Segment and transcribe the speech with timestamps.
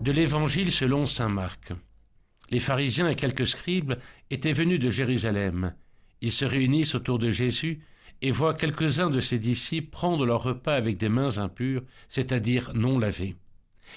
[0.00, 1.72] De l'Évangile selon Saint Marc.
[2.50, 3.94] Les pharisiens et quelques scribes
[4.30, 5.74] étaient venus de Jérusalem.
[6.20, 7.80] Ils se réunissent autour de Jésus
[8.22, 12.98] et voient quelques-uns de ses disciples prendre leur repas avec des mains impures, c'est-à-dire non
[12.98, 13.34] lavées.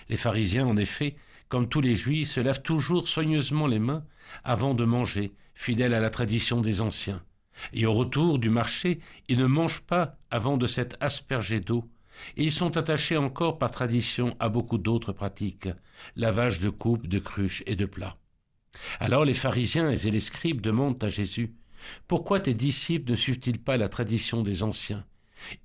[0.10, 1.16] Les pharisiens, en effet,
[1.50, 4.04] comme tous les juifs, se lavent toujours soigneusement les mains
[4.44, 7.22] avant de manger, fidèles à la tradition des anciens.
[7.74, 11.88] Et au retour du marché, ils ne mangent pas avant de s'être aspergés d'eau,
[12.36, 15.70] ils sont attachés encore par tradition à beaucoup d'autres pratiques,
[16.16, 18.18] lavage de coupes, de cruches et de plats.
[19.00, 21.54] Alors les pharisiens et les scribes demandent à Jésus
[22.08, 25.06] Pourquoi tes disciples ne suivent-ils pas la tradition des anciens?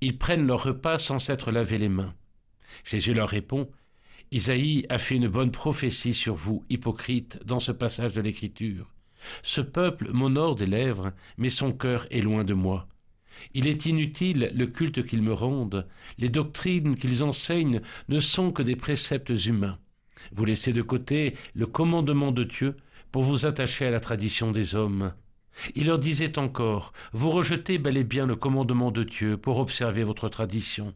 [0.01, 2.15] Ils prennent leur repas sans s'être lavé les mains.
[2.83, 3.69] Jésus leur répond
[4.31, 8.93] Isaïe a fait une bonne prophétie sur vous, hypocrites, dans ce passage de l'Écriture.
[9.41, 12.87] Ce peuple m'honore des lèvres, mais son cœur est loin de moi.
[13.53, 18.63] Il est inutile le culte qu'ils me rendent, les doctrines qu'ils enseignent ne sont que
[18.63, 19.77] des préceptes humains.
[20.31, 22.75] Vous laissez de côté le commandement de Dieu
[23.11, 25.13] pour vous attacher à la tradition des hommes.
[25.75, 30.03] Il leur disait encore, vous rejetez bel et bien le commandement de Dieu pour observer
[30.03, 30.93] votre tradition.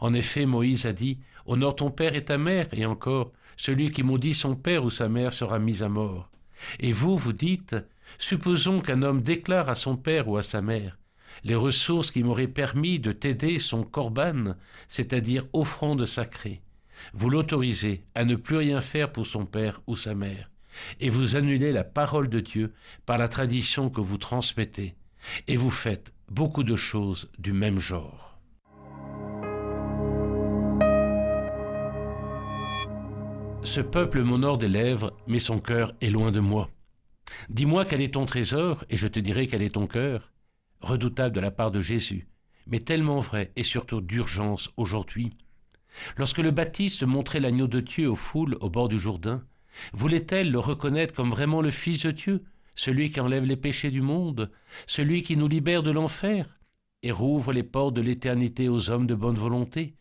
[0.00, 4.02] En effet, Moïse a dit, honore ton père et ta mère, et encore, celui qui
[4.02, 6.30] maudit son père ou sa mère sera mis à mort.
[6.80, 7.76] Et vous, vous dites,
[8.18, 10.98] supposons qu'un homme déclare à son père ou à sa mère,
[11.42, 14.54] les ressources qui m'auraient permis de t'aider sont corban,
[14.88, 16.62] c'est-à-dire offrande sacrée.
[17.12, 20.50] Vous l'autorisez à ne plus rien faire pour son père ou sa mère,
[21.00, 22.72] et vous annulez la parole de Dieu
[23.06, 24.94] par la tradition que vous transmettez,
[25.48, 28.38] et vous faites beaucoup de choses du même genre.
[33.62, 36.68] Ce peuple m'honore des lèvres, mais son cœur est loin de moi.
[37.48, 40.30] Dis-moi quel est ton trésor, et je te dirai quel est ton cœur.
[40.84, 42.28] Redoutable de la part de Jésus,
[42.66, 45.32] mais tellement vrai et surtout d'urgence aujourd'hui.
[46.18, 49.46] Lorsque le Baptiste montrait l'agneau de Dieu aux foules au bord du Jourdain,
[49.94, 52.44] voulait-elle le reconnaître comme vraiment le Fils de Dieu,
[52.74, 54.50] celui qui enlève les péchés du monde,
[54.86, 56.60] celui qui nous libère de l'enfer
[57.02, 59.96] et rouvre les portes de l'éternité aux hommes de bonne volonté,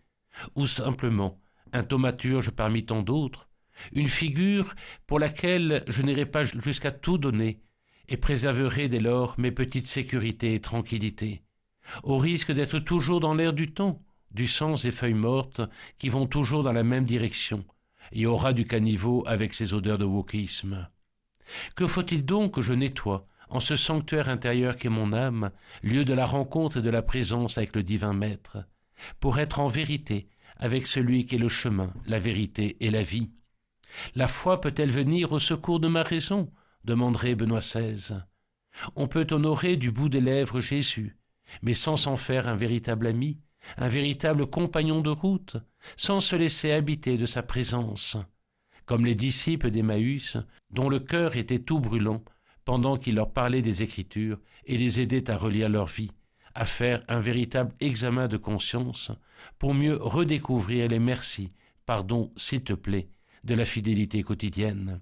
[0.55, 1.39] ou simplement
[1.71, 3.47] un thaumaturge parmi tant d'autres,
[3.93, 4.75] une figure
[5.07, 7.61] pour laquelle je n'irai pas jusqu'à tout donner
[8.09, 11.43] et préserverai dès lors mes petites sécurités et tranquillités,
[12.03, 15.61] au risque d'être toujours dans l'air du temps, du sens des feuilles mortes
[15.97, 17.65] qui vont toujours dans la même direction,
[18.11, 20.89] et au ras du caniveau avec ses odeurs de wokisme.
[21.75, 25.51] Que faut-il donc que je nettoie en ce sanctuaire intérieur qu'est mon âme,
[25.83, 28.57] lieu de la rencontre et de la présence avec le divin Maître,
[29.19, 30.27] pour être en vérité
[30.57, 33.29] avec celui qui est le chemin, la vérité et la vie?
[34.15, 36.51] La foi peut-elle venir au secours de ma raison?
[36.83, 38.19] Demanderait Benoît XVI.
[38.95, 41.17] On peut honorer du bout des lèvres Jésus,
[41.61, 43.39] mais sans s'en faire un véritable ami,
[43.77, 45.57] un véritable compagnon de route,
[45.95, 48.17] sans se laisser habiter de sa présence,
[48.85, 50.37] comme les disciples d'Emmaüs,
[50.71, 52.23] dont le cœur était tout brûlant
[52.65, 56.11] pendant qu'il leur parlait des Écritures et les aidait à relire leur vie,
[56.55, 59.11] à faire un véritable examen de conscience,
[59.59, 61.51] pour mieux redécouvrir les merci,
[61.85, 63.09] pardon, s'il te plaît,
[63.43, 65.01] de la fidélité quotidienne.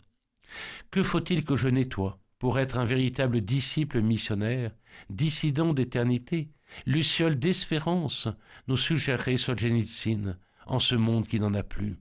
[0.89, 4.71] Que faut-il que je nettoie pour être un véritable disciple missionnaire,
[5.09, 6.49] dissident d'éternité,
[6.85, 8.27] luciole d'espérance,
[8.67, 11.99] nous suggérerait Solzhenitsyn, en ce monde qui n'en a plus.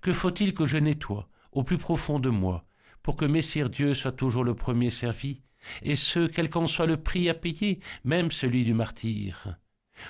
[0.00, 2.66] Que faut-il que je nettoie, au plus profond de moi,
[3.02, 5.42] pour que Messire Dieu soit toujours le premier servi,
[5.82, 9.58] et ce, quel qu'en soit le prix à payer, même celui du martyr?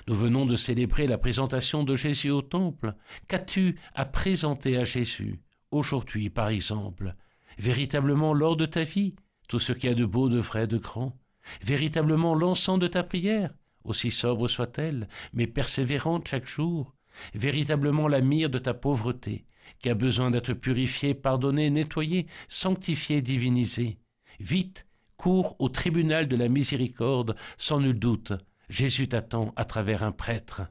[0.09, 2.95] Nous venons de célébrer la présentation de Jésus au temple.
[3.29, 7.15] Qu'as-tu à présenter à Jésus aujourd'hui, par exemple,
[7.59, 9.15] véritablement lors de ta vie,
[9.49, 11.17] tout ce qu'il y a de beau, de vrai, de grand,
[11.63, 16.95] véritablement l'encens de ta prière, aussi sobre soit-elle, mais persévérante chaque jour,
[17.35, 19.47] véritablement la mire de ta pauvreté,
[19.81, 23.99] qui a besoin d'être purifiée, pardonnée, nettoyée, sanctifiée, divinisée.
[24.41, 28.33] Vite, cours au tribunal de la miséricorde, sans nul doute,
[28.69, 30.63] Jésus t'attend à travers un prêtre.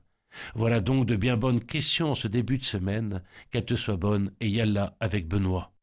[0.54, 4.32] Voilà donc de bien bonnes questions en ce début de semaine, qu'elles te soient bonnes,
[4.42, 5.75] et Yalla avec Benoît.